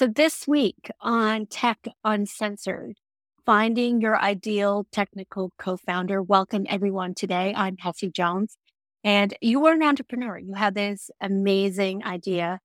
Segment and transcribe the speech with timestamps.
[0.00, 2.96] So this week on Tech Uncensored,
[3.44, 6.22] finding your ideal technical co-founder.
[6.22, 7.52] Welcome everyone today.
[7.54, 8.56] I'm Hessie Jones
[9.04, 10.38] and you are an entrepreneur.
[10.38, 12.60] You have this amazing idea.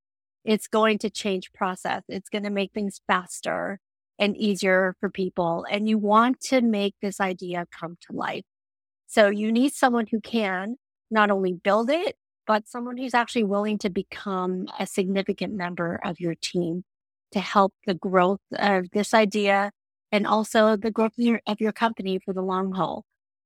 [0.45, 2.03] It's going to change process.
[2.07, 3.81] It's going to make things faster
[4.17, 5.65] and easier for people.
[5.69, 8.45] And you want to make this idea come to life.
[9.07, 10.77] So you need someone who can
[11.11, 12.15] not only build it,
[12.47, 16.85] but someone who's actually willing to become a significant member of your team
[17.35, 19.69] to help the growth of this idea
[20.09, 23.03] and also the growth of your, of your company for the long haul.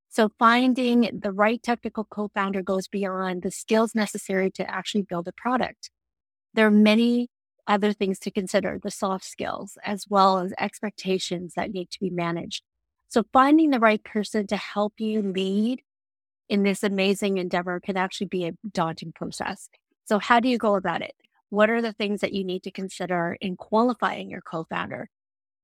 [0.10, 5.32] So finding the right technical co-founder goes beyond the skills necessary to actually build a
[5.32, 5.90] product.
[6.54, 7.30] There are many
[7.66, 12.12] other things to consider, the soft skills, as well as expectations that need to be
[12.12, 12.62] managed.
[13.08, 15.82] So finding the right person to help you lead
[16.48, 19.68] in this amazing endeavor can actually be a daunting process.
[20.06, 21.16] So how do you go about it?
[21.50, 25.10] What are the things that you need to consider in qualifying your co-founder?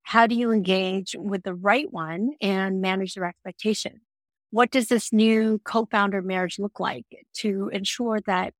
[0.03, 4.01] How do you engage with the right one and manage their expectations?
[4.49, 7.05] What does this new co-founder marriage look like
[7.37, 8.53] to ensure that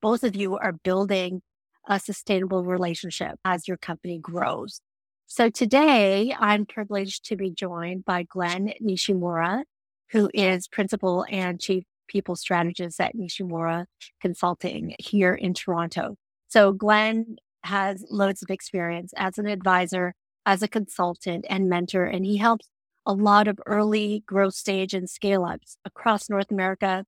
[0.00, 1.42] both of you are building
[1.88, 4.80] a sustainable relationship as your company grows?
[5.26, 9.62] So today I'm privileged to be joined by Glenn Nishimura,
[10.10, 13.86] who is principal and chief people strategist at Nishimura
[14.20, 16.16] Consulting here in Toronto.
[16.50, 22.26] So Glenn has loads of experience as an advisor, as a consultant and mentor, and
[22.26, 22.68] he helps
[23.06, 27.04] a lot of early growth stage and scale ups across North America,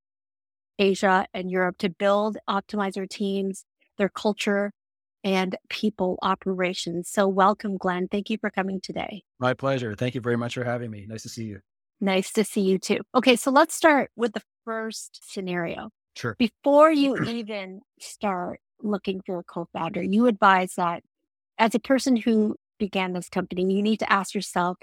[0.78, 3.64] Asia, and Europe to build optimizer teams,
[3.98, 4.72] their culture,
[5.24, 7.08] and people operations.
[7.08, 8.06] So, welcome, Glenn.
[8.06, 9.24] Thank you for coming today.
[9.40, 9.96] My pleasure.
[9.96, 11.04] Thank you very much for having me.
[11.08, 11.58] Nice to see you.
[12.00, 13.00] Nice to see you too.
[13.12, 15.90] Okay, so let's start with the first scenario.
[16.14, 16.36] Sure.
[16.38, 21.02] Before you even start looking for a co founder, you advise that
[21.58, 24.78] as a person who began this company, you need to ask yourself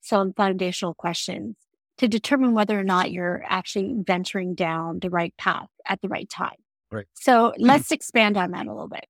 [0.00, 1.56] some foundational questions
[1.98, 6.28] to determine whether or not you're actually venturing down the right path at the right
[6.28, 6.56] time.
[6.90, 7.06] Right.
[7.14, 7.64] So mm-hmm.
[7.64, 9.06] let's expand on that a little bit.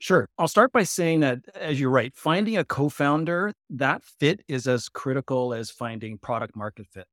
[0.00, 0.28] Sure.
[0.38, 4.68] I'll start by saying that, as you're right, finding a co founder, that fit is
[4.68, 7.06] as critical as finding product market fit.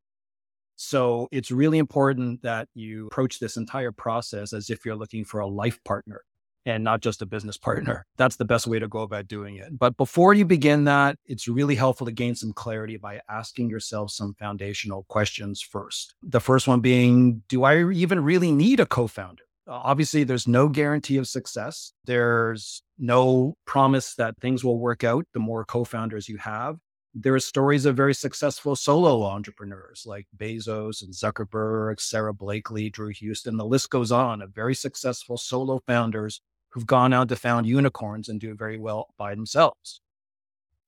[0.76, 5.40] So it's really important that you approach this entire process as if you're looking for
[5.40, 6.24] a life partner
[6.66, 8.06] and not just a business partner.
[8.18, 9.78] That's the best way to go about doing it.
[9.78, 14.12] But before you begin that, it's really helpful to gain some clarity by asking yourself
[14.12, 16.16] some foundational questions first.
[16.24, 19.44] The first one being Do I even really need a co founder?
[19.68, 21.94] Uh, obviously, there's no guarantee of success.
[22.06, 26.78] There's no promise that things will work out the more co founders you have.
[27.18, 33.08] There are stories of very successful solo entrepreneurs like Bezos and Zuckerberg, Sara Blakely, Drew
[33.08, 33.56] Houston.
[33.56, 38.28] The list goes on of very successful solo founders who've gone out to found unicorns
[38.28, 40.02] and do very well by themselves.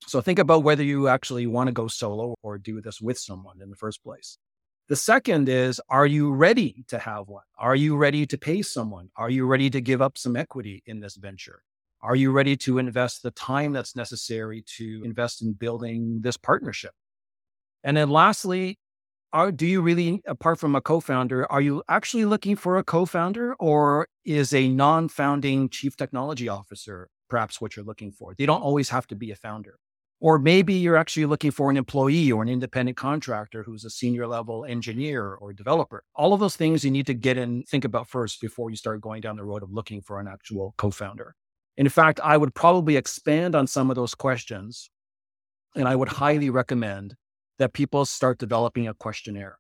[0.06, 3.62] So think about whether you actually want to go solo or do this with someone
[3.62, 4.38] in the first place.
[4.90, 7.46] The second is, are you ready to have one?
[7.58, 9.12] Are you ready to pay someone?
[9.16, 11.62] Are you ready to give up some equity in this venture?
[12.02, 16.92] Are you ready to invest the time that's necessary to invest in building this partnership?
[17.84, 18.78] And then lastly,
[19.34, 23.56] are, do you really, apart from a co-founder, are you actually looking for a co-founder
[23.56, 28.34] or is a non-founding chief technology officer perhaps what you're looking for?
[28.38, 29.80] They don't always have to be a founder.
[30.20, 34.26] Or maybe you're actually looking for an employee or an independent contractor who's a senior
[34.26, 36.04] level engineer or developer.
[36.16, 39.02] All of those things you need to get and think about first before you start
[39.02, 41.36] going down the road of looking for an actual co-founder.
[41.78, 44.90] In fact, I would probably expand on some of those questions
[45.76, 47.16] and I would highly recommend
[47.60, 49.60] that people start developing a questionnaire.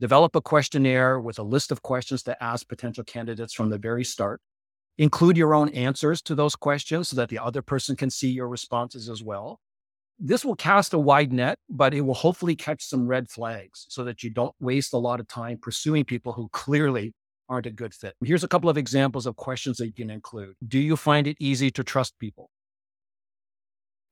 [0.00, 4.04] Develop a questionnaire with a list of questions to ask potential candidates from the very
[4.04, 4.40] start.
[4.96, 8.48] Include your own answers to those questions so that the other person can see your
[8.48, 9.60] responses as well.
[10.18, 14.04] This will cast a wide net, but it will hopefully catch some red flags so
[14.04, 17.12] that you don't waste a lot of time pursuing people who clearly
[17.50, 18.14] aren't a good fit.
[18.24, 20.54] Here's a couple of examples of questions that you can include.
[20.66, 22.48] Do you find it easy to trust people?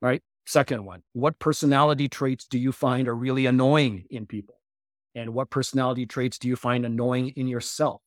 [0.02, 0.22] Right?
[0.44, 4.56] Second one, what personality traits do you find are really annoying in people?
[5.14, 8.02] And what personality traits do you find annoying in yourself?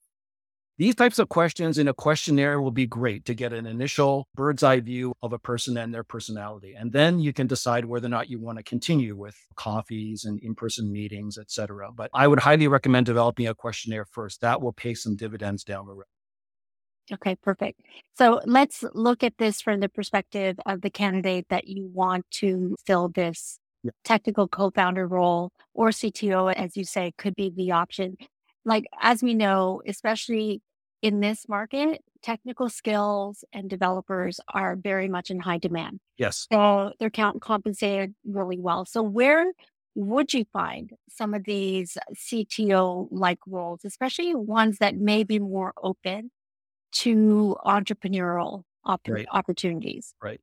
[0.82, 4.64] These types of questions in a questionnaire will be great to get an initial bird's
[4.64, 6.74] eye view of a person and their personality.
[6.74, 10.40] And then you can decide whether or not you want to continue with coffees and
[10.40, 11.92] in-person meetings, et cetera.
[11.92, 14.42] But I would highly recommend developing a questionnaire first.
[14.42, 16.06] That will pay some dividends down the road.
[17.14, 17.80] Okay, perfect.
[18.18, 22.76] So let's look at this from the perspective of the candidate that you want to
[22.88, 23.92] fill this yeah.
[24.04, 28.18] technical co-founder role or CTO, as you say, could be the option.
[28.66, 30.64] Like, as we know, especially
[31.02, 36.00] in this market, technical skills and developers are very much in high demand.
[36.18, 36.48] Yes.
[36.52, 38.86] So they're count compensated really well.
[38.86, 39.52] So where
[39.96, 45.74] would you find some of these CTO like roles, especially ones that may be more
[45.82, 46.32] open
[46.94, 49.28] to entrepreneurial op- Right.
[49.32, 50.14] opportunities?
[50.22, 50.40] Right.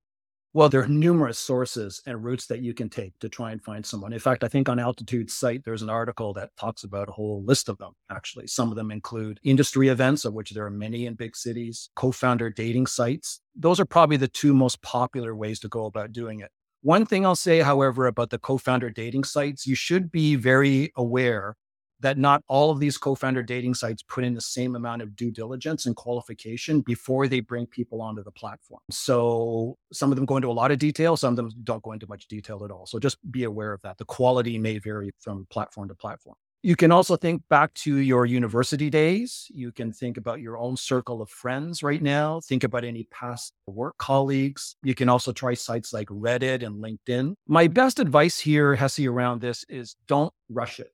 [0.54, 3.84] Well, there are numerous sources and routes that you can take to try and find
[3.84, 4.14] someone.
[4.14, 7.44] In fact, I think on Altitude's site, there's an article that talks about a whole
[7.44, 8.46] list of them, actually.
[8.46, 12.12] Some of them include industry events, of which there are many in big cities, co
[12.12, 13.40] founder dating sites.
[13.54, 16.50] Those are probably the two most popular ways to go about doing it.
[16.80, 20.92] One thing I'll say, however, about the co founder dating sites, you should be very
[20.96, 21.56] aware
[22.00, 25.30] that not all of these co-founder dating sites put in the same amount of due
[25.30, 28.80] diligence and qualification before they bring people onto the platform.
[28.90, 31.92] So some of them go into a lot of detail, some of them don't go
[31.92, 32.86] into much detail at all.
[32.86, 33.98] So just be aware of that.
[33.98, 36.36] The quality may vary from platform to platform.
[36.62, 39.46] You can also think back to your university days.
[39.54, 42.40] You can think about your own circle of friends right now.
[42.40, 44.74] Think about any past work colleagues.
[44.82, 47.34] You can also try sites like Reddit and LinkedIn.
[47.46, 50.90] My best advice here, Hessie, around this is don't rush it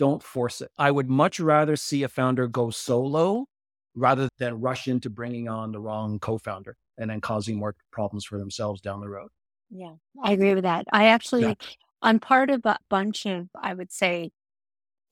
[0.00, 0.70] don't force it.
[0.78, 3.44] I would much rather see a founder go solo
[3.94, 8.24] rather than rush into bringing on the wrong co founder and then causing more problems
[8.24, 9.28] for themselves down the road.
[9.68, 10.86] Yeah, I agree with that.
[10.90, 11.54] I actually, yeah.
[12.00, 14.30] I'm part of a bunch of, I would say,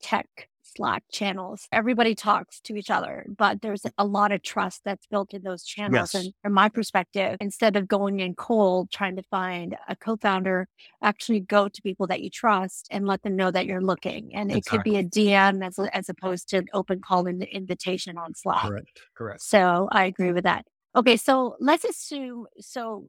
[0.01, 1.67] tech Slack channels.
[1.73, 5.65] Everybody talks to each other, but there's a lot of trust that's built in those
[5.65, 6.15] channels.
[6.15, 6.15] Yes.
[6.15, 10.69] And from my perspective, instead of going in cold trying to find a co founder,
[11.03, 14.35] actually go to people that you trust and let them know that you're looking.
[14.35, 14.59] And exactly.
[14.59, 18.35] it could be a DM as, as opposed to an open call in invitation on
[18.35, 18.63] Slack.
[18.63, 19.01] Correct.
[19.17, 19.43] Correct.
[19.43, 20.67] So I agree with that.
[20.97, 21.17] Okay.
[21.17, 23.09] So let's assume, so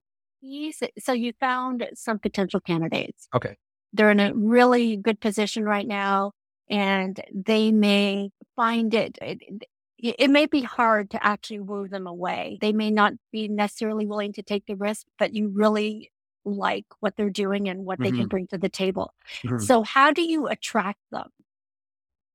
[0.99, 3.27] so you found some potential candidates.
[3.35, 3.57] Okay.
[3.91, 6.31] They're in a really good position right now
[6.69, 9.63] and they may find it, it,
[9.97, 12.57] it may be hard to actually woo them away.
[12.61, 16.11] They may not be necessarily willing to take the risk, but you really
[16.45, 18.03] like what they're doing and what mm-hmm.
[18.03, 19.13] they can bring to the table.
[19.43, 19.59] Mm-hmm.
[19.59, 21.29] So, how do you attract them?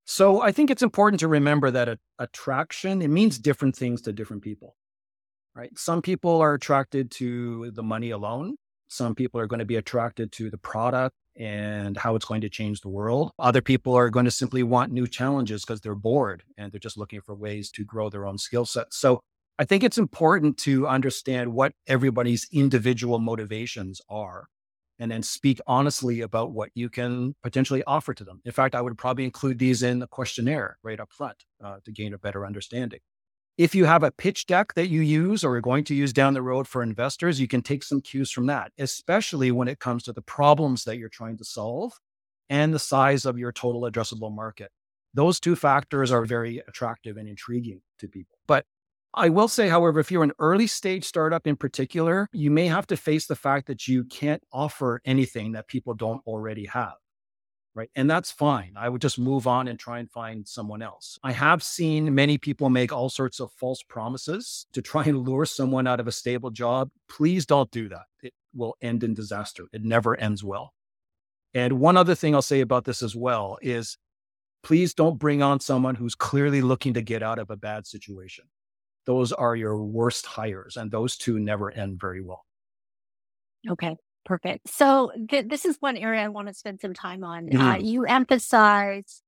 [0.05, 4.13] So, I think it's important to remember that a, attraction it means different things to
[4.13, 4.77] different people.
[5.55, 5.77] Right?
[5.79, 8.57] Some people are attracted to the money alone.
[8.95, 12.49] Some people are going to be attracted to the product and how it's going to
[12.49, 13.33] change the world.
[13.41, 16.97] Other people are going to simply want new challenges because they're bored and they're just
[16.97, 18.97] looking for ways to grow their own skill sets.
[18.97, 19.21] So
[19.59, 24.47] I think it's important to understand what everybody's individual motivations are
[25.01, 28.41] and then speak honestly about what you can potentially offer to them.
[28.45, 31.91] In fact, I would probably include these in the questionnaire right up front uh, to
[31.91, 33.01] gain a better understanding.
[33.57, 36.35] If you have a pitch deck that you use or are going to use down
[36.35, 40.03] the road for investors, you can take some cues from that, especially when it comes
[40.05, 41.93] to the problems that you're trying to solve
[42.51, 44.73] and the size of your total addressable market.
[45.15, 48.37] Those two factors are very attractive and intriguing to people.
[48.49, 48.67] But
[49.15, 52.89] I will say, however, if you're an early stage startup in particular, you may have
[52.89, 56.95] to face the fact that you can't offer anything that people don't already have
[57.75, 57.91] right?
[57.97, 58.75] And that's fine.
[58.77, 61.19] I would just move on and try and find someone else.
[61.23, 65.45] I have seen many people make all sorts of false promises to try and lure
[65.45, 66.91] someone out of a stable job.
[67.09, 68.05] Please don't do that.
[68.23, 69.65] It will end in disaster.
[69.73, 70.73] It never ends well.
[71.53, 73.97] And one other thing I'll say about this as well is
[74.63, 78.45] please don't bring on someone who's clearly looking to get out of a bad situation.
[79.07, 82.45] Those are your worst hires, and those two never end very well.
[83.69, 83.97] Okay.
[84.25, 84.69] Perfect.
[84.69, 87.47] So th- this is one area I want to spend some time on.
[87.47, 87.61] Mm-hmm.
[87.61, 89.23] Uh, you emphasize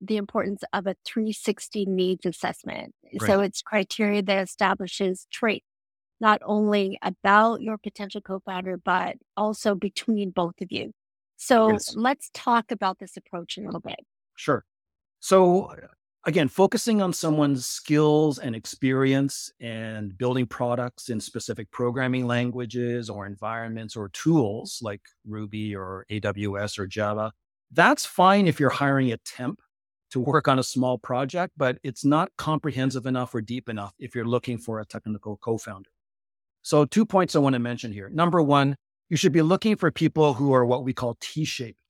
[0.00, 2.94] the importance of a 360 needs assessment.
[3.04, 3.26] Right.
[3.26, 5.66] So it's criteria that establishes traits
[6.20, 10.92] not only about your potential co-founder, but also between both of you.
[11.36, 11.96] So yes.
[11.96, 13.98] let's talk about this approach a little bit.
[14.36, 14.64] Sure.
[15.18, 15.74] So
[16.24, 23.26] again, focusing on someone's skills and experience and building products in specific programming languages or
[23.26, 27.32] environments or tools like Ruby or AWS or Java,
[27.72, 29.60] that's fine if you're hiring a temp
[30.10, 34.14] to work on a small project, but it's not comprehensive enough or deep enough if
[34.14, 35.90] you're looking for a technical co founder.
[36.60, 38.08] So, two points I want to mention here.
[38.10, 38.76] Number one,
[39.08, 41.81] you should be looking for people who are what we call T shaped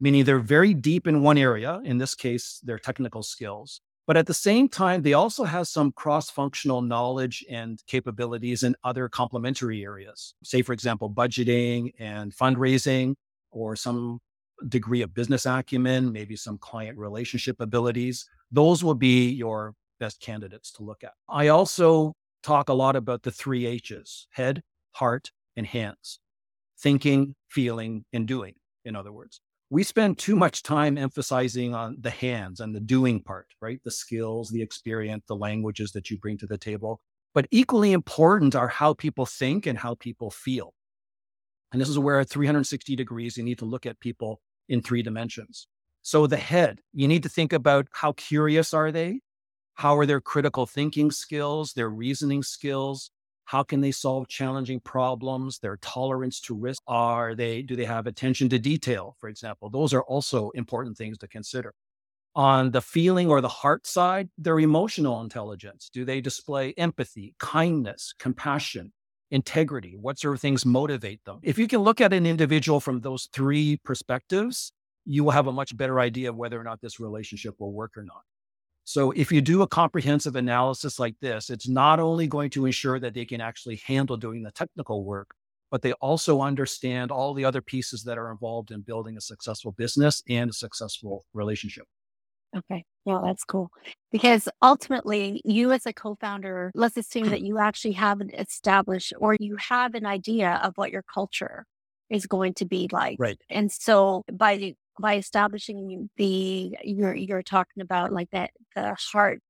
[0.00, 3.80] meaning they're very deep in one area, in this case, their technical skills.
[4.06, 8.76] But at the same time, they also have some cross functional knowledge and capabilities in
[8.84, 10.34] other complementary areas.
[10.44, 13.14] Say, for example, budgeting and fundraising,
[13.50, 14.20] or some
[14.68, 18.28] degree of business acumen, maybe some client relationship abilities.
[18.52, 21.12] Those will be your best candidates to look at.
[21.28, 24.62] I also talk a lot about the three H's head,
[24.92, 26.20] heart, and hands
[26.78, 29.40] thinking, feeling, and doing, in other words.
[29.68, 33.80] We spend too much time emphasizing on the hands and the doing part, right?
[33.84, 37.00] The skills, the experience, the languages that you bring to the table.
[37.34, 40.72] But equally important are how people think and how people feel.
[41.72, 45.02] And this is where at 360 degrees, you need to look at people in three
[45.02, 45.66] dimensions.
[46.02, 49.20] So the head, you need to think about how curious are they?
[49.74, 53.10] How are their critical thinking skills, their reasoning skills?
[53.46, 55.60] How can they solve challenging problems?
[55.60, 56.82] Their tolerance to risk.
[56.86, 59.70] Are they, do they have attention to detail, for example?
[59.70, 61.72] Those are also important things to consider.
[62.34, 65.88] On the feeling or the heart side, their emotional intelligence.
[65.92, 68.92] Do they display empathy, kindness, compassion,
[69.30, 69.96] integrity?
[69.98, 71.38] What sort of things motivate them?
[71.42, 74.72] If you can look at an individual from those three perspectives,
[75.04, 77.96] you will have a much better idea of whether or not this relationship will work
[77.96, 78.22] or not.
[78.86, 83.00] So if you do a comprehensive analysis like this, it's not only going to ensure
[83.00, 85.34] that they can actually handle doing the technical work,
[85.72, 89.72] but they also understand all the other pieces that are involved in building a successful
[89.72, 91.84] business and a successful relationship.
[92.56, 92.84] Okay.
[93.04, 93.70] Well, that's cool.
[94.12, 99.12] Because ultimately, you as a co founder, let's assume that you actually have an established
[99.18, 101.66] or you have an idea of what your culture
[102.08, 103.16] is going to be like.
[103.18, 103.38] Right.
[103.50, 109.40] And so by by establishing the you're you're talking about like that the heart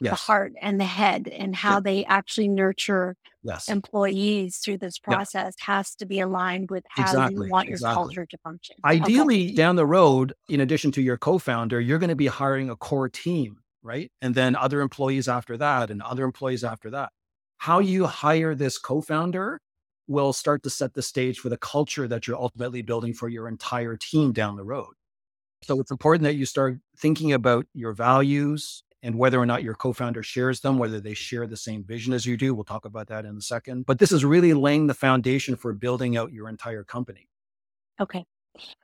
[0.00, 0.12] yes.
[0.12, 1.80] the heart and the head and how yeah.
[1.80, 3.68] they actually nurture yes.
[3.68, 5.74] employees through this process yeah.
[5.74, 7.46] has to be aligned with how exactly.
[7.46, 7.94] you want your exactly.
[7.94, 8.76] culture to function.
[8.84, 9.54] Ideally, okay.
[9.54, 13.08] down the road, in addition to your co-founder, you're going to be hiring a core
[13.08, 14.10] team, right?
[14.20, 17.10] And then other employees after that and other employees after that.
[17.58, 19.60] How you hire this co-founder
[20.10, 23.46] will start to set the stage for the culture that you're ultimately building for your
[23.46, 24.92] entire team down the road.
[25.62, 29.74] So it's important that you start thinking about your values and whether or not your
[29.74, 32.54] co-founder shares them, whether they share the same vision as you do.
[32.54, 33.86] We'll talk about that in a second.
[33.86, 37.28] But this is really laying the foundation for building out your entire company.
[38.00, 38.24] Okay.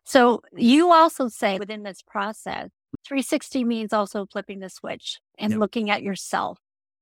[0.05, 2.71] So you also say within this process,
[3.05, 5.61] 360 means also flipping the switch and yep.
[5.61, 6.59] looking at yourself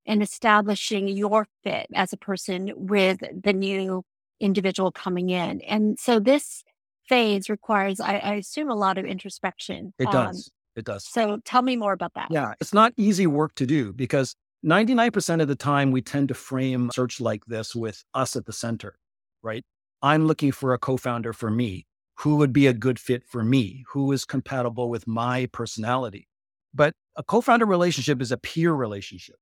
[0.06, 4.02] and establishing your fit as a person with the new
[4.40, 5.60] individual coming in.
[5.62, 6.62] And so this
[7.08, 9.92] phase requires, I, I assume, a lot of introspection.
[9.98, 10.50] It um, does.
[10.76, 11.06] It does.
[11.06, 12.28] So tell me more about that.
[12.30, 16.34] Yeah, it's not easy work to do because 99% of the time we tend to
[16.34, 18.96] frame search like this with us at the center,
[19.42, 19.62] right?
[20.02, 21.86] I'm looking for a co founder for me.
[22.18, 23.84] Who would be a good fit for me?
[23.92, 26.28] Who is compatible with my personality?
[26.72, 29.36] But a co founder relationship is a peer relationship.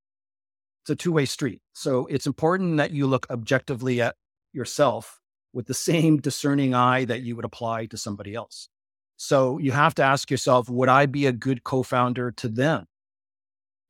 [0.83, 1.61] It's a two way street.
[1.73, 4.17] So it's important that you look objectively at
[4.53, 5.21] yourself
[5.53, 8.69] with the same discerning eye that you would apply to somebody else.
[9.17, 12.87] So you have to ask yourself, would I be a good co founder to them?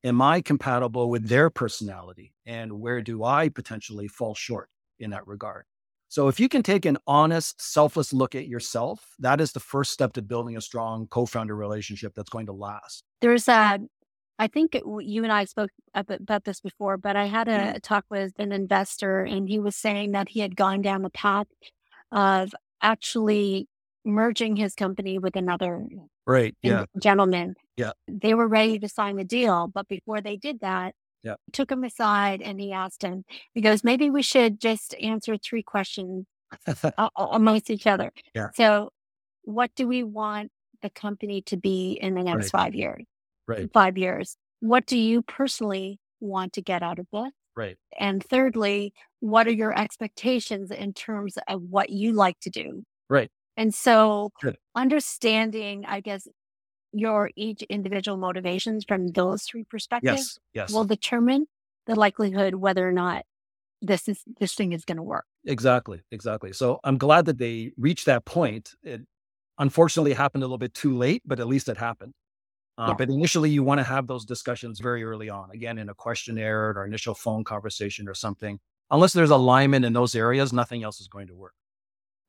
[0.04, 2.34] Am I compatible with their personality?
[2.44, 5.64] And where do I potentially fall short in that regard?
[6.08, 9.92] So if you can take an honest, selfless look at yourself, that is the first
[9.92, 13.04] step to building a strong co-founder relationship that's going to last.
[13.22, 13.78] There's a
[14.38, 17.76] I think it, you and I spoke about this before, but I had a, mm-hmm.
[17.82, 21.46] talk with an investor and he was saying that he had gone down the path
[22.10, 23.68] of actually
[24.04, 25.86] merging his company with another
[26.26, 26.86] right yeah.
[27.00, 27.54] gentleman.
[27.76, 27.92] Yeah.
[28.08, 31.36] They were ready to sign the deal but before they did that yeah.
[31.52, 33.24] took him aside and he asked him
[33.54, 36.26] he goes maybe we should just answer three questions
[37.16, 38.12] amongst each other.
[38.34, 38.48] Yeah.
[38.54, 38.90] So
[39.44, 40.50] what do we want
[40.82, 42.64] the company to be in the next right.
[42.64, 43.04] five years
[43.46, 43.70] right.
[43.72, 44.36] five years.
[44.60, 47.32] What do you personally want to get out of this?
[47.56, 47.76] Right.
[47.98, 52.84] And thirdly, what are your expectations in terms of what you like to do?
[53.10, 53.30] Right.
[53.56, 54.56] And so Good.
[54.74, 56.26] understanding, I guess,
[56.92, 60.72] your each individual motivations from those three perspectives yes, yes.
[60.72, 61.46] will determine
[61.86, 63.24] the likelihood whether or not
[63.80, 65.24] this is this thing is going to work.
[65.44, 66.52] Exactly, exactly.
[66.52, 68.74] So I'm glad that they reached that point.
[68.82, 69.02] It
[69.58, 72.12] unfortunately happened a little bit too late, but at least it happened.
[72.78, 72.94] Uh.
[72.94, 76.70] But initially, you want to have those discussions very early on, again, in a questionnaire
[76.70, 78.58] or initial phone conversation or something.
[78.90, 81.54] Unless there's alignment in those areas, nothing else is going to work.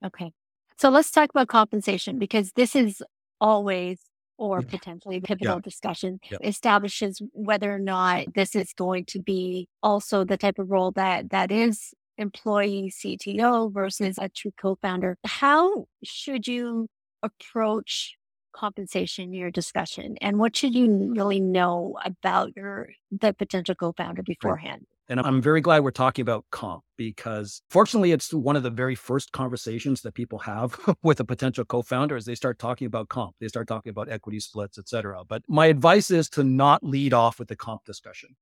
[0.06, 0.32] Okay.
[0.78, 3.02] So let's talk about compensation because this is
[3.40, 4.00] always
[4.38, 5.62] or potentially pivotal yeah.
[5.62, 6.38] discussion yeah.
[6.44, 11.30] establishes whether or not this is going to be also the type of role that
[11.30, 15.18] that is employee CTO versus a true co-founder.
[15.24, 16.88] How should you
[17.22, 18.18] approach
[18.54, 24.24] compensation in your discussion and what should you really know about your the potential co-founder
[24.24, 24.88] beforehand right.
[25.10, 28.96] And I'm very glad we're talking about comp because fortunately, it's one of the very
[28.96, 33.36] first conversations that people have with a potential co-founder as they start talking about comp.
[33.40, 35.24] They start talking about equity splits, et cetera.
[35.26, 38.36] But my advice is to not lead off with the comp discussion.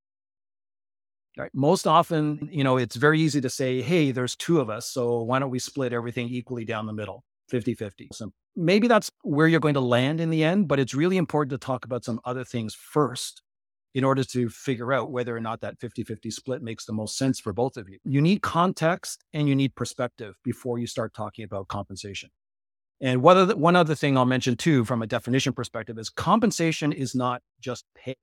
[1.37, 1.49] Right.
[1.53, 4.85] Most often, you know, it's very easy to say, hey, there's two of us.
[4.85, 7.23] So why don't we split everything equally down the middle?
[7.51, 8.07] 50 50.
[8.13, 11.51] So maybe that's where you're going to land in the end, but it's really important
[11.51, 13.43] to talk about some other things first
[13.93, 17.17] in order to figure out whether or not that 50 50 split makes the most
[17.17, 17.99] sense for both of you.
[18.03, 22.29] You need context and you need perspective before you start talking about compensation.
[23.01, 26.93] And one other, one other thing I'll mention too, from a definition perspective, is compensation
[26.93, 28.15] is not just pay.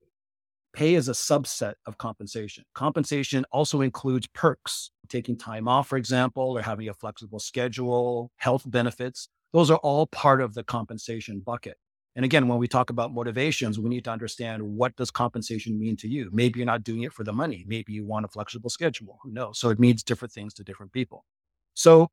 [0.73, 2.63] Pay is a subset of compensation.
[2.75, 8.63] Compensation also includes perks, taking time off, for example, or having a flexible schedule, health
[8.69, 9.29] benefits.
[9.51, 11.77] Those are all part of the compensation bucket.
[12.15, 15.95] And again, when we talk about motivations, we need to understand what does compensation mean
[15.97, 16.29] to you?
[16.31, 17.63] Maybe you're not doing it for the money.
[17.67, 19.19] Maybe you want a flexible schedule.
[19.23, 19.59] Who knows?
[19.59, 21.25] So it means different things to different people.
[21.73, 22.09] So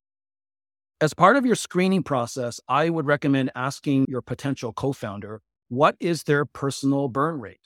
[1.00, 6.22] as part of your screening process, I would recommend asking your potential co-founder, what is
[6.22, 7.60] their personal burn rate?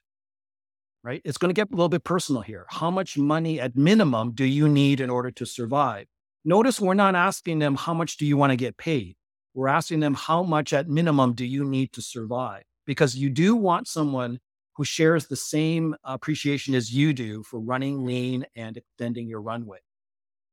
[1.03, 1.23] Right?
[1.25, 2.67] It's going to get a little bit personal here.
[2.69, 6.07] How much money at minimum do you need in order to survive?
[6.45, 9.17] Notice we're not asking them, how much do you want to get paid?
[9.55, 12.63] We're asking them, how much at minimum do you need to survive?
[12.87, 14.39] Because you do want someone
[14.77, 19.79] who shares the same appreciation as you do for running lean and extending your runway.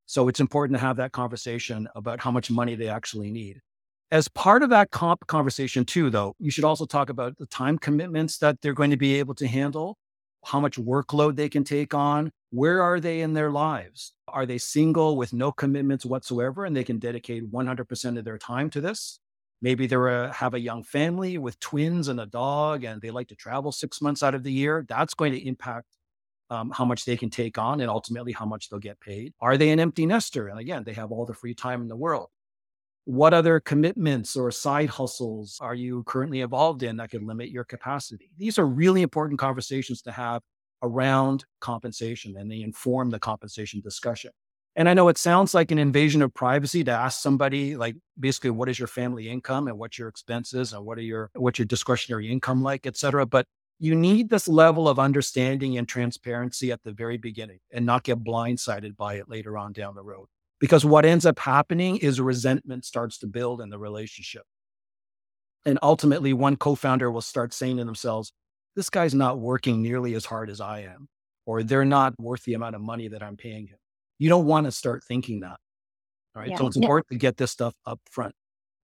[0.06, 3.60] So it's important to have that conversation about how much money they actually need.
[4.10, 7.78] As part of that comp conversation, too, though, you should also talk about the time
[7.78, 9.98] commitments that they're going to be able to handle
[10.46, 12.32] how much workload they can take on.
[12.52, 14.14] Where are they in their lives?
[14.28, 18.70] Are they single with no commitments whatsoever and they can dedicate 100% of their time
[18.72, 19.20] to this?
[19.62, 19.96] Maybe they
[20.34, 24.02] have a young family with twins and a dog and they like to travel six
[24.02, 24.86] months out of the year.
[24.88, 25.88] That's going to impact
[26.50, 29.34] um, how much they can take on and ultimately how much they'll get paid.
[29.42, 30.48] Are they an empty nester?
[30.48, 32.30] And again, they have all the free time in the world.
[33.08, 37.64] What other commitments or side hustles are you currently involved in that could limit your
[37.64, 38.30] capacity?
[38.38, 40.42] These are really important conversations to have
[40.84, 44.32] around compensation and they inform the compensation discussion.
[44.76, 48.50] And I know it sounds like an invasion of privacy to ask somebody like basically
[48.50, 51.66] what is your family income and what's your expenses and what are your what's your
[51.66, 53.26] discretionary income like, et cetera.
[53.26, 53.46] But
[53.80, 58.22] you need this level of understanding and transparency at the very beginning and not get
[58.22, 60.28] blindsided by it later on down the road.
[60.60, 64.44] Because what ends up happening is resentment starts to build in the relationship.
[65.66, 68.32] And ultimately, one co founder will start saying to themselves,
[68.76, 71.08] this guy's not working nearly as hard as I am,
[71.46, 73.78] or they're not worth the amount of money that I'm paying him.
[74.20, 75.58] You don't want to start thinking that.
[76.36, 76.50] All right.
[76.50, 76.58] Yeah.
[76.58, 78.34] So it's important to get this stuff up front.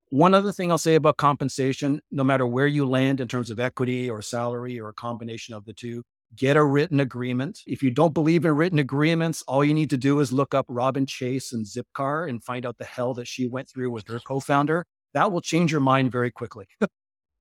[0.10, 3.60] One other thing I'll say about compensation no matter where you land in terms of
[3.60, 6.04] equity or salary or a combination of the two,
[6.36, 7.62] get a written agreement.
[7.67, 10.65] If you don't believe in written agreements, all you need to do is look up
[10.67, 14.19] Robin Chase and Zipcar and find out the hell that she went through with her
[14.19, 14.86] co founder.
[15.13, 16.65] That will change your mind very quickly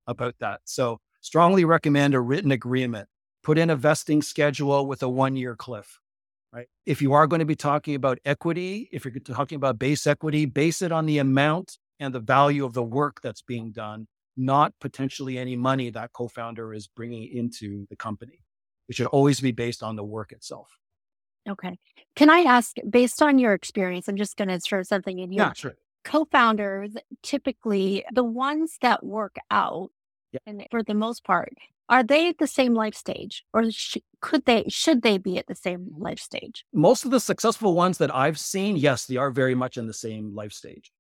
[0.06, 0.60] about that.
[0.64, 3.08] So, strongly recommend a written agreement.
[3.42, 5.98] Put in a vesting schedule with a one year cliff.
[6.52, 6.66] Right.
[6.84, 10.44] If you are going to be talking about equity, if you're talking about base equity,
[10.44, 14.74] base it on the amount and the value of the work that's being done, not
[14.78, 18.40] potentially any money that co founder is bringing into the company.
[18.88, 20.68] It should always be based on the work itself.
[21.48, 21.78] Okay.
[22.14, 25.42] Can I ask, based on your experience, I'm just going to throw something in here.
[25.42, 25.74] Yeah, sure.
[26.04, 26.92] Co-founders,
[27.22, 29.90] typically the ones that work out,
[30.46, 31.52] and for the most part,
[31.88, 35.46] are they at the same life stage, or sh- could they, should they be at
[35.46, 36.64] the same life stage?
[36.72, 39.92] Most of the successful ones that I've seen, yes, they are very much in the
[39.92, 40.92] same life stage,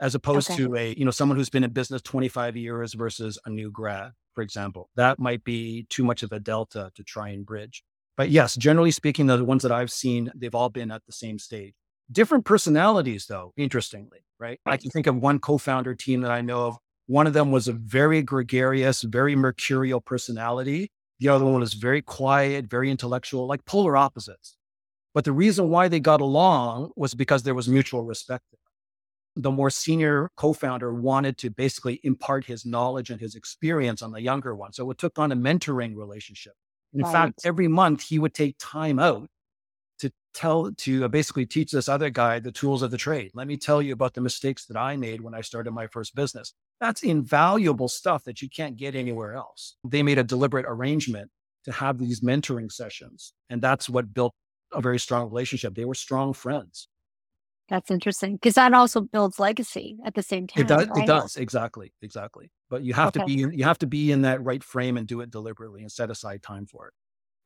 [0.00, 0.62] as opposed okay.
[0.62, 4.12] to a you know someone who's been in business 25 years versus a new grad
[4.34, 4.90] for example.
[4.96, 7.82] That might be too much of a delta to try and bridge.
[8.16, 11.38] But yes, generally speaking, the ones that I've seen, they've all been at the same
[11.38, 11.74] stage.
[12.12, 14.60] Different personalities, though, interestingly, right?
[14.66, 16.78] I can think of one co founder team that I know of.
[17.06, 20.90] One of them was a very gregarious, very mercurial personality.
[21.18, 24.56] The other one was very quiet, very intellectual, like polar opposites.
[25.12, 28.44] But the reason why they got along was because there was mutual respect
[29.36, 34.20] the more senior co-founder wanted to basically impart his knowledge and his experience on the
[34.20, 34.72] younger one.
[34.72, 36.54] So it took on a mentoring relationship.
[36.92, 37.12] In right.
[37.12, 39.28] fact, every month he would take time out
[39.98, 43.32] to tell, to uh, basically teach this other guy the tools of the trade.
[43.34, 46.14] Let me tell you about the mistakes that I made when I started my first
[46.14, 46.52] business.
[46.80, 49.76] That's invaluable stuff that you can't get anywhere else.
[49.84, 51.30] They made a deliberate arrangement
[51.64, 53.32] to have these mentoring sessions.
[53.50, 54.34] And that's what built
[54.72, 55.74] a very strong relationship.
[55.74, 56.88] They were strong friends.
[57.68, 60.64] That's interesting because that also builds legacy at the same time.
[60.64, 60.86] It does.
[60.88, 61.04] Right?
[61.04, 62.50] It does exactly, exactly.
[62.68, 63.20] But you have okay.
[63.20, 65.90] to be you have to be in that right frame and do it deliberately and
[65.90, 66.94] set aside time for it.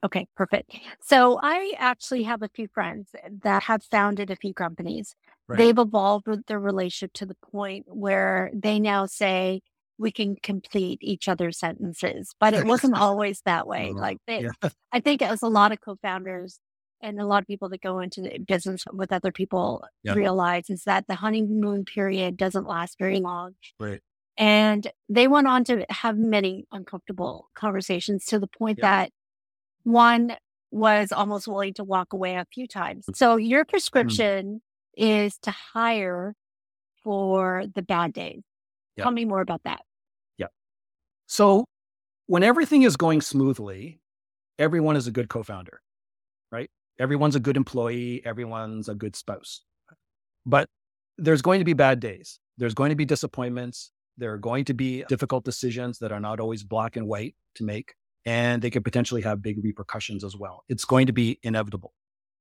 [0.05, 0.77] Okay, perfect.
[1.01, 3.11] So I actually have a few friends
[3.43, 5.15] that have founded a few companies.
[5.49, 5.59] Right.
[5.59, 9.61] They've evolved with their relationship to the point where they now say
[9.99, 13.93] we can complete each other's sentences, but it wasn't always that way.
[13.93, 14.71] Like they, yeah.
[14.93, 16.61] I think it was a lot of co-founders
[17.01, 20.15] and a lot of people that go into the business with other people yeah.
[20.15, 23.55] realize is that the honeymoon period doesn't last very long.
[23.79, 24.01] Right.
[24.37, 29.03] And they went on to have many uncomfortable conversations to the point yeah.
[29.03, 29.13] that
[29.83, 30.37] one
[30.71, 33.07] was almost willing to walk away a few times.
[33.15, 33.69] So your mm.
[33.69, 34.61] prescription
[34.99, 35.25] mm.
[35.25, 36.35] is to hire
[37.03, 38.43] for the bad days.
[38.97, 39.05] Yeah.
[39.05, 39.81] Tell me more about that.
[40.37, 40.49] Yeah.
[41.27, 41.65] So
[42.27, 44.01] when everything is going smoothly,
[44.59, 45.81] everyone is a good co-founder,
[46.53, 46.71] right?
[46.99, 49.63] Everyone's a good employee, everyone's a good spouse.
[50.45, 50.69] But
[51.17, 52.41] there's going to be bad days.
[52.57, 53.91] There's going to be disappointments.
[54.17, 57.65] There are going to be difficult decisions that are not always black and white to
[57.65, 57.95] make,
[58.27, 60.65] and they could potentially have big repercussions as well.
[60.69, 61.93] It's going to be inevitable.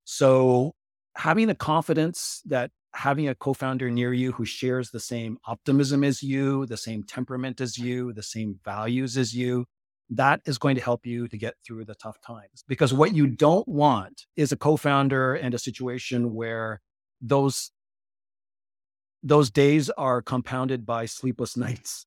[0.06, 0.74] So,
[1.16, 6.04] having the confidence that having a co founder near you who shares the same optimism
[6.04, 9.66] as you, the same temperament as you, the same values as you,
[10.10, 12.64] that is going to help you to get through the tough times.
[12.68, 16.82] Because what you don't want is a co-founder and a situation where
[17.22, 17.72] those
[19.24, 22.06] those days are compounded by sleepless nights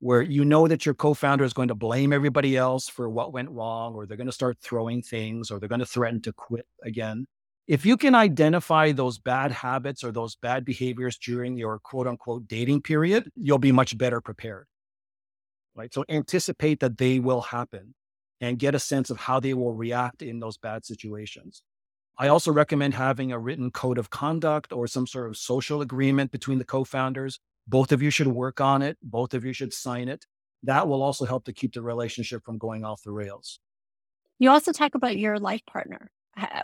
[0.00, 3.50] where you know that your co-founder is going to blame everybody else for what went
[3.50, 6.66] wrong or they're going to start throwing things or they're going to threaten to quit
[6.84, 7.26] again.
[7.66, 12.48] If you can identify those bad habits or those bad behaviors during your quote unquote
[12.48, 14.66] dating period, you'll be much better prepared
[15.80, 15.94] right?
[15.94, 17.94] So anticipate that they will happen
[18.40, 21.62] and get a sense of how they will react in those bad situations.
[22.18, 26.32] I also recommend having a written code of conduct or some sort of social agreement
[26.32, 27.40] between the co founders.
[27.66, 30.26] Both of you should work on it, both of you should sign it.
[30.62, 33.58] That will also help to keep the relationship from going off the rails.
[34.38, 36.10] You also talk about your life partner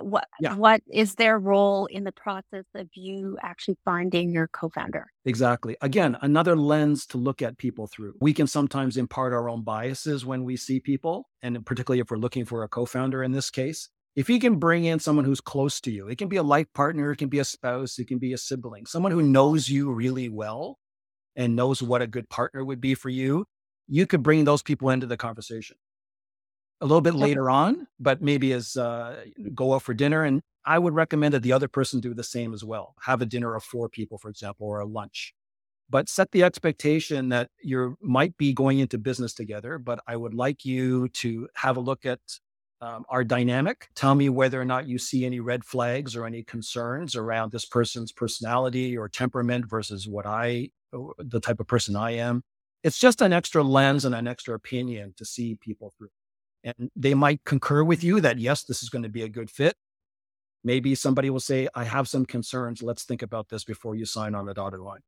[0.00, 0.54] what yeah.
[0.54, 5.06] what is their role in the process of you actually finding your co-founder?
[5.24, 5.76] Exactly.
[5.80, 8.14] Again another lens to look at people through.
[8.20, 12.16] We can sometimes impart our own biases when we see people and particularly if we're
[12.18, 13.88] looking for a co-founder in this case.
[14.14, 16.68] If you can bring in someone who's close to you it can be a life
[16.74, 19.92] partner it can be a spouse it can be a sibling someone who knows you
[19.92, 20.78] really well
[21.34, 23.44] and knows what a good partner would be for you
[23.88, 25.76] you could bring those people into the conversation
[26.80, 30.24] a little bit later on, but maybe as uh, go out for dinner.
[30.24, 32.94] And I would recommend that the other person do the same as well.
[33.02, 35.34] Have a dinner of four people, for example, or a lunch.
[35.88, 39.78] But set the expectation that you might be going into business together.
[39.78, 42.20] But I would like you to have a look at
[42.80, 43.88] um, our dynamic.
[43.94, 47.64] Tell me whether or not you see any red flags or any concerns around this
[47.64, 50.70] person's personality or temperament versus what I,
[51.18, 52.42] the type of person I am.
[52.82, 56.08] It's just an extra lens and an extra opinion to see people through
[56.66, 59.50] and they might concur with you that yes, this is going to be a good
[59.50, 59.76] fit.
[60.64, 62.82] Maybe somebody will say, I have some concerns.
[62.82, 65.00] Let's think about this before you sign on the dotted line.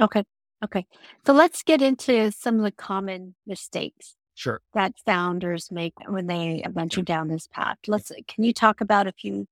[0.00, 0.24] Okay.
[0.64, 0.86] Okay.
[1.26, 6.64] So let's get into some of the common mistakes sure that founders make when they
[6.70, 7.76] venture down this path.
[7.86, 9.46] Let's can you talk about a few?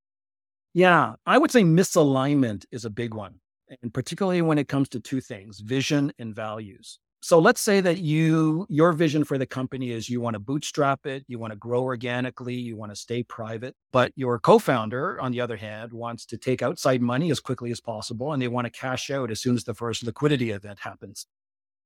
[0.73, 3.35] Yeah, I would say misalignment is a big one.
[3.81, 6.99] And particularly when it comes to two things, vision and values.
[7.21, 11.05] So let's say that you your vision for the company is you want to bootstrap
[11.05, 15.31] it, you want to grow organically, you want to stay private, but your co-founder on
[15.31, 18.65] the other hand wants to take outside money as quickly as possible and they want
[18.65, 21.25] to cash out as soon as the first liquidity event happens.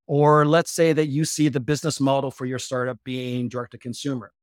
[0.06, 3.78] Or let's say that you see the business model for your startup being direct to
[3.78, 4.34] consumer,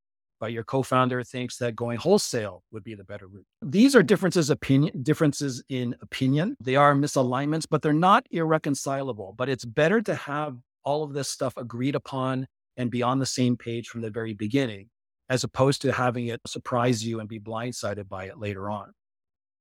[0.41, 3.45] but your co-founder thinks that going wholesale would be the better route.
[3.61, 6.57] These are differences opinion differences in opinion.
[6.61, 9.35] They are misalignments, but they're not irreconcilable.
[9.37, 10.57] But it's better to have
[10.89, 12.47] all of this stuff agreed upon
[12.79, 14.89] and be on the same page from the very beginning,
[15.29, 18.95] as opposed to having it surprise you and be blindsided by it later on.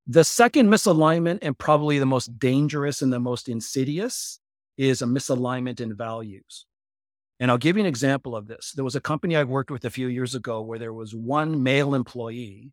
[0.06, 4.40] The second misalignment, and probably the most dangerous and the most insidious,
[4.78, 6.64] is a misalignment in values.
[7.38, 8.72] And I'll give you an example of this.
[8.74, 11.62] There was a company I worked with a few years ago where there was one
[11.62, 12.72] male employee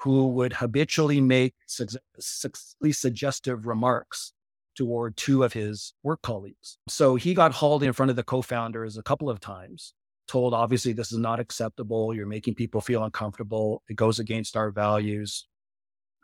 [0.00, 1.86] who would habitually make su-
[2.20, 4.34] su- suggestive remarks
[4.76, 6.78] toward two of his work colleagues.
[6.88, 9.94] So he got hauled in front of the co founders a couple of times,
[10.28, 12.14] told, obviously, this is not acceptable.
[12.14, 13.82] You're making people feel uncomfortable.
[13.88, 15.46] It goes against our values.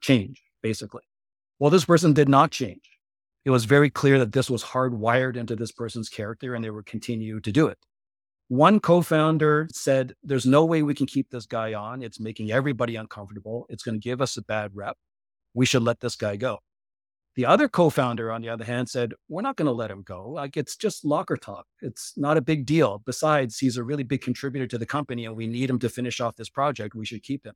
[0.00, 1.02] Change, basically.
[1.58, 2.82] Well, this person did not change.
[3.44, 6.86] It was very clear that this was hardwired into this person's character and they would
[6.86, 7.78] continue to do it.
[8.48, 12.02] One co founder said, There's no way we can keep this guy on.
[12.02, 13.66] It's making everybody uncomfortable.
[13.68, 14.96] It's going to give us a bad rep.
[15.54, 16.58] We should let this guy go.
[17.34, 20.28] The other co-founder, on the other hand, said, "We're not going to let him go.
[20.28, 21.66] Like it's just locker talk.
[21.80, 23.02] It's not a big deal.
[23.06, 26.20] Besides, he's a really big contributor to the company, and we need him to finish
[26.20, 26.94] off this project.
[26.94, 27.54] We should keep him."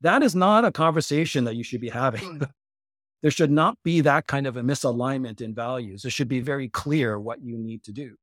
[0.00, 2.38] That is not a conversation that you should be having.
[2.38, 2.44] Hmm.
[3.22, 6.04] there should not be that kind of a misalignment in values.
[6.04, 8.16] It should be very clear what you need to do.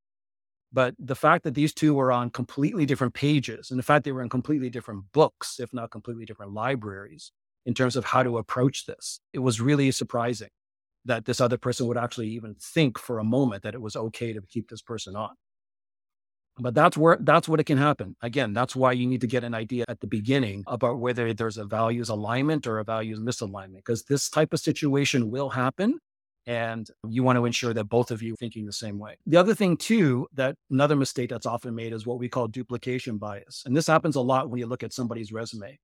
[0.73, 4.11] But the fact that these two were on completely different pages, and the fact they
[4.11, 7.31] were in completely different books, if not completely different libraries,
[7.65, 9.19] in terms of how to approach this.
[9.33, 10.49] It was really surprising
[11.07, 14.33] that this other person would actually even think for a moment that it was okay
[14.33, 15.31] to keep this person on.
[16.59, 18.15] But that's where that's what it can happen.
[18.21, 21.57] Again, that's why you need to get an idea at the beginning about whether there's
[21.57, 25.99] a values alignment or a values misalignment, because this type of situation will happen.
[26.47, 29.17] And you want to ensure that both of you are thinking the same way.
[29.25, 33.17] The other thing, too, that another mistake that's often made is what we call duplication
[33.17, 33.63] bias.
[33.65, 35.77] And this happens a lot when you look at somebody's resume,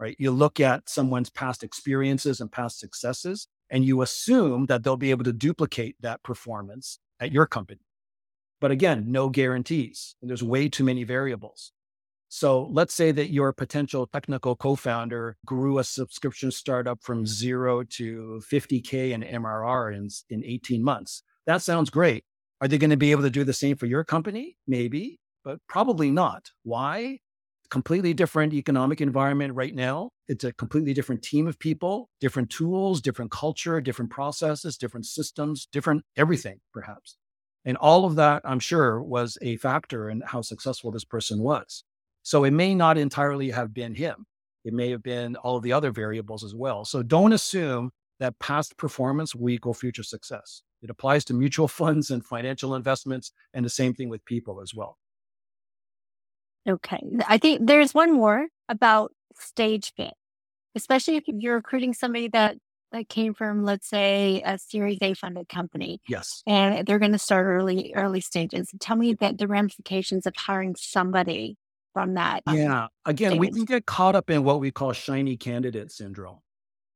[0.00, 0.16] right?
[0.18, 5.10] You look at someone's past experiences and past successes, and you assume that they'll be
[5.10, 7.80] able to duplicate that performance at your company.
[8.60, 10.14] But again, no guarantees.
[10.20, 11.72] And there's way too many variables.
[12.28, 18.42] So let's say that your potential technical co-founder grew a subscription startup from zero to
[18.50, 21.22] 50K in MRR in, in 18 months.
[21.46, 22.24] That sounds great.
[22.60, 24.56] Are they going to be able to do the same for your company?
[24.66, 26.50] Maybe, but probably not.
[26.62, 27.18] Why?
[27.72, 30.10] Completely different economic environment right now.
[30.28, 35.68] It's a completely different team of people, different tools, different culture, different processes, different systems,
[35.72, 37.16] different everything, perhaps.
[37.64, 41.82] And all of that, I'm sure, was a factor in how successful this person was.
[42.22, 44.26] So it may not entirely have been him.
[44.66, 46.84] It may have been all of the other variables as well.
[46.84, 50.60] So don't assume that past performance will equal future success.
[50.82, 54.74] It applies to mutual funds and financial investments, and the same thing with people as
[54.74, 54.98] well.
[56.68, 57.00] Okay.
[57.28, 60.14] I think there's one more about stage fit,
[60.74, 62.56] especially if you're recruiting somebody that
[62.92, 66.00] that came from, let's say, a Series A funded company.
[66.08, 66.42] Yes.
[66.46, 68.70] And they're going to start early, early stages.
[68.80, 71.56] Tell me that the ramifications of hiring somebody
[71.92, 72.42] from that.
[72.46, 72.88] Um, yeah.
[73.04, 76.38] Again, we can get caught up in what we call shiny candidate syndrome,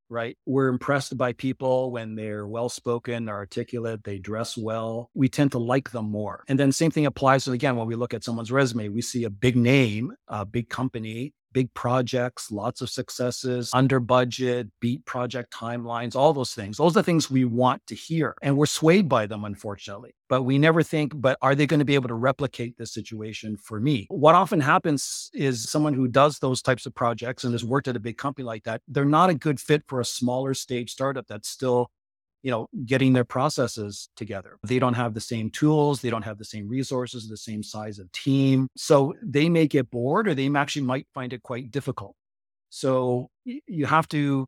[0.09, 0.37] right?
[0.47, 5.11] We're impressed by people when they're well spoken, articulate, they dress well.
[5.15, 6.45] We tend to like them more.
[6.49, 8.89] And then same thing applies again when we look at someone's resume.
[8.89, 14.69] We see a big name, a big company, big projects, lots of successes, under budget,
[14.81, 16.77] beat project timelines, all those things.
[16.77, 18.35] Those are the things we want to hear.
[18.43, 20.15] And we're swayed by them, unfortunately.
[20.29, 23.57] But we never think, but are they going to be able to replicate this situation
[23.57, 24.07] for me?
[24.11, 27.97] What often happens is someone who does those types of projects and has worked at
[27.97, 31.27] a big company like that, they're not a good fit for a smaller stage startup
[31.29, 31.91] that's still
[32.43, 34.59] you know, getting their processes together.
[34.65, 37.99] They don't have the same tools, they don't have the same resources, the same size
[37.99, 38.69] of team.
[38.77, 42.15] So they may get bored or they actually might find it quite difficult.
[42.71, 44.47] So you have to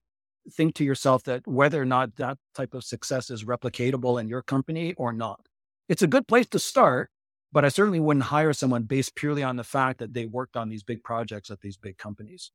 [0.53, 4.43] think to yourself that whether or not that type of success is replicatable in your
[4.43, 5.41] company or not.
[5.89, 7.11] It's a good place to start,
[7.53, 10.69] but I certainly wouldn't hire someone based purely on the fact that they worked on
[10.69, 12.51] these big projects at these big companies.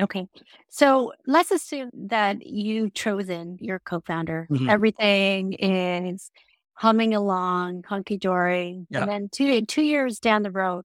[0.00, 0.26] Okay.
[0.70, 4.48] So let's assume that you've chosen your co-founder.
[4.50, 4.68] Mhm.
[4.68, 6.30] Everything is
[6.74, 8.86] humming along, hunky dory.
[8.90, 9.02] Yeah.
[9.02, 10.84] And then two two years down the road,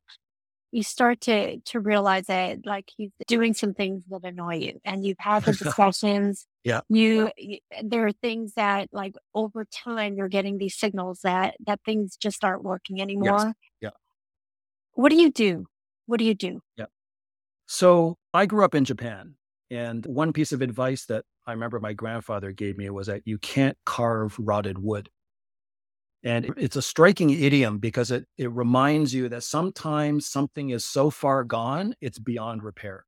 [0.71, 4.79] you start to to realize that like he's doing some things that annoy you.
[4.85, 6.45] And you've had the discussions.
[6.63, 6.81] Yeah.
[6.89, 11.79] You, you there are things that like over time you're getting these signals that that
[11.83, 13.53] things just aren't working anymore.
[13.81, 13.89] Yeah.
[14.93, 15.65] What do you do?
[16.05, 16.61] What do you do?
[16.77, 16.85] Yeah.
[17.65, 19.35] So I grew up in Japan.
[19.71, 23.37] And one piece of advice that I remember my grandfather gave me was that you
[23.37, 25.09] can't carve rotted wood.
[26.23, 31.09] And it's a striking idiom because it, it reminds you that sometimes something is so
[31.09, 33.05] far gone, it's beyond repair.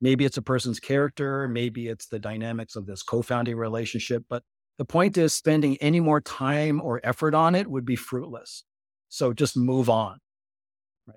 [0.00, 4.24] Maybe it's a person's character, maybe it's the dynamics of this co founding relationship.
[4.28, 4.42] But
[4.78, 8.64] the point is, spending any more time or effort on it would be fruitless.
[9.08, 10.18] So just move on.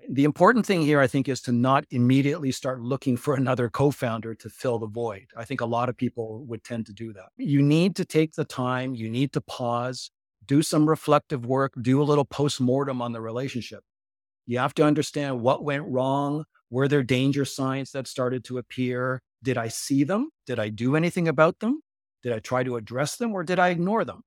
[0.08, 3.90] The important thing here, I think, is to not immediately start looking for another co
[3.90, 5.28] founder to fill the void.
[5.36, 7.28] I think a lot of people would tend to do that.
[7.36, 10.10] You need to take the time, you need to pause,
[10.44, 13.82] do some reflective work, do a little post mortem on the relationship.
[14.46, 16.44] You have to understand what went wrong.
[16.70, 19.22] Were there danger signs that started to appear?
[19.42, 20.30] Did I see them?
[20.46, 21.80] Did I do anything about them?
[22.22, 24.22] Did I try to address them or did I ignore them?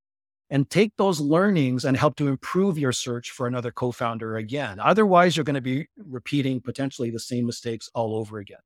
[0.51, 4.79] And take those learnings and help to improve your search for another co founder again.
[4.79, 8.59] Otherwise, you're going to be repeating potentially the same mistakes all over again.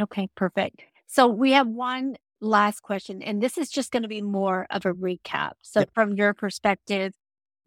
[0.00, 0.80] Okay, perfect.
[1.06, 4.86] So we have one last question, and this is just going to be more of
[4.86, 5.52] a recap.
[5.62, 5.90] So, Yep.
[5.94, 7.12] from your perspective,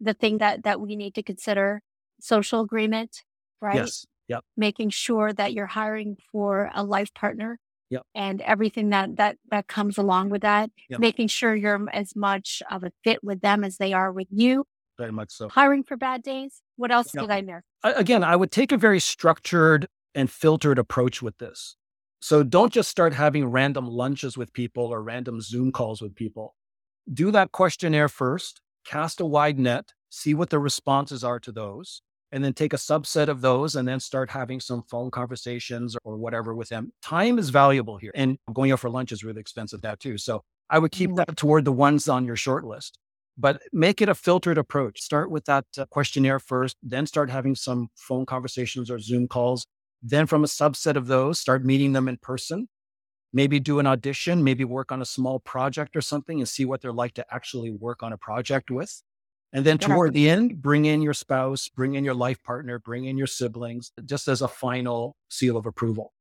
[0.00, 1.82] the thing that that we need to consider
[2.20, 3.22] social agreement,
[3.60, 3.76] right?
[3.76, 4.06] Yes.
[4.28, 4.44] Yep.
[4.56, 7.58] Making sure that you're hiring for a life partner.
[7.90, 8.02] Yep.
[8.14, 11.00] And everything that that that comes along with that, Yep.
[11.00, 14.66] making sure you're as much of a fit with them as they are with you.
[14.98, 15.48] Very much so.
[15.48, 16.62] Hiring for bad days.
[16.76, 17.22] What else Yep.
[17.22, 17.62] did I miss?
[17.82, 21.76] Again, I would take a very structured and filtered approach with this.
[22.20, 26.54] So don't just start having random lunches with people or random Zoom calls with people.
[27.12, 32.00] Do that questionnaire first, cast a wide net, see what the responses are to those,
[32.34, 36.16] and then take a subset of those and then start having some phone conversations or
[36.16, 36.92] whatever with them.
[37.00, 38.10] Time is valuable here.
[38.16, 40.18] And going out for lunch is really expensive that too.
[40.18, 42.98] So I would keep that toward the ones on your short list,
[43.38, 45.00] but make it a filtered approach.
[45.00, 49.64] Start with that uh, questionnaire first, then start having some phone conversations or Zoom calls.
[50.02, 52.68] Then from a subset of those, start meeting them in person.
[53.32, 56.80] Maybe do an audition, maybe work on a small project or something and see what
[56.80, 59.02] they're like to actually work on a project with.
[59.54, 63.04] And then toward the end, bring in your spouse, bring in your life partner, bring
[63.04, 66.12] in your siblings, just as a final seal of approval.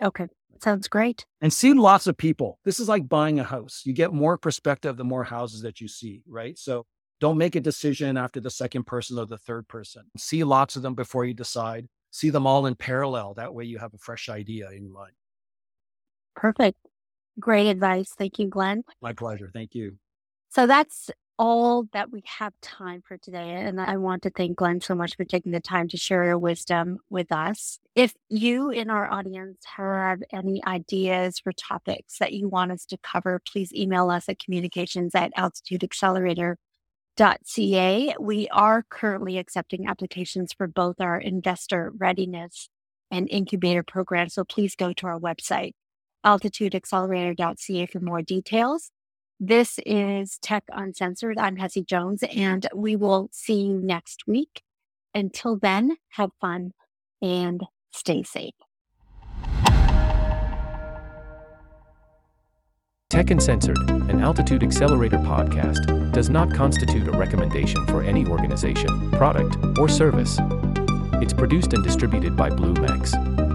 [0.00, 0.28] Okay.
[0.62, 1.26] Sounds great.
[1.40, 2.60] And see lots of people.
[2.64, 3.82] This is like buying a house.
[3.84, 6.56] You get more perspective the more houses that you see, right?
[6.56, 6.86] So
[7.20, 10.04] don't make a decision after the second person or the third person.
[10.16, 11.88] See lots of them before you decide.
[12.12, 13.34] See them all in parallel.
[13.34, 15.12] That way you have a fresh idea in mind.
[16.36, 16.78] Perfect.
[17.40, 18.12] Great advice.
[18.16, 18.84] Thank you, Glenn.
[19.02, 19.50] My pleasure.
[19.52, 19.96] Thank you.
[20.48, 23.54] So that's all that we have time for today.
[23.54, 26.38] And I want to thank Glenn so much for taking the time to share your
[26.38, 27.78] wisdom with us.
[27.94, 32.98] If you in our audience have any ideas for topics that you want us to
[32.98, 38.14] cover, please email us at communications at altitudeaccelerator.ca.
[38.20, 42.68] We are currently accepting applications for both our investor readiness
[43.10, 44.28] and incubator program.
[44.28, 45.72] So please go to our website,
[46.26, 48.90] altitudeaccelerator.ca for more details.
[49.40, 51.38] This is Tech Uncensored.
[51.38, 54.62] I'm Hessie Jones, and we will see you next week.
[55.14, 56.72] Until then, have fun
[57.22, 58.54] and stay safe.
[63.08, 69.56] Tech Uncensored, an Altitude Accelerator podcast, does not constitute a recommendation for any organization, product,
[69.78, 70.36] or service.
[71.22, 73.47] It's produced and distributed by BlueMex.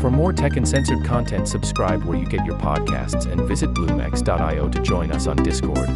[0.00, 4.82] For more tech uncensored content, subscribe where you get your podcasts and visit bluemex.io to
[4.82, 5.88] join us on Discord.